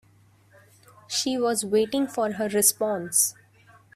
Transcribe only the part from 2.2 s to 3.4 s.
her response.